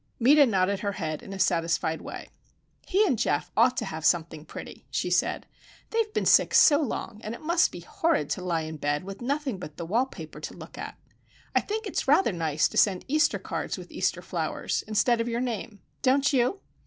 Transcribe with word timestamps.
Meta 0.19 0.47
nodded 0.47 0.79
her 0.79 0.93
head 0.93 1.21
in 1.21 1.31
a 1.31 1.37
satisfied 1.37 2.01
way. 2.01 2.31
"He 2.87 3.05
and 3.05 3.15
Geof 3.19 3.51
ought 3.55 3.77
to 3.77 3.85
have 3.85 4.03
something 4.03 4.45
pretty," 4.45 4.87
she 4.89 5.11
said. 5.11 5.45
"They 5.91 5.99
have 5.99 6.11
been 6.11 6.25
sick 6.25 6.55
so 6.55 6.81
long, 6.81 7.21
and 7.23 7.35
it 7.35 7.41
must 7.41 7.71
be 7.71 7.81
horrid 7.81 8.27
to 8.31 8.43
lie 8.43 8.61
in 8.61 8.77
bed 8.77 9.03
with 9.03 9.21
nothing 9.21 9.59
but 9.59 9.77
the 9.77 9.85
wallpaper 9.85 10.39
to 10.39 10.55
look 10.55 10.75
at. 10.75 10.97
I 11.53 11.59
think 11.61 11.85
it's 11.85 12.07
rather 12.07 12.31
nice 12.33 12.67
to 12.69 12.77
send 12.77 13.05
Easter 13.07 13.37
cards 13.37 13.77
with 13.77 13.91
Easter 13.91 14.23
flowers, 14.23 14.83
instead 14.87 15.21
of 15.21 15.29
your 15.29 15.39
name, 15.39 15.81
don't 16.01 16.33
you?" 16.33 16.61